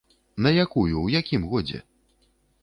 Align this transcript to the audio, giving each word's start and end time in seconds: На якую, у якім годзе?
На 0.45 0.53
якую, 0.65 0.95
у 1.01 1.03
якім 1.19 1.45
годзе? 1.53 1.83